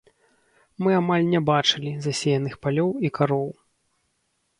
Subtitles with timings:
[0.85, 3.45] Мы амаль не бачылі засеяных палёў і кароў.